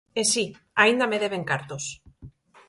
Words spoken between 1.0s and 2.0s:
me deben cartos.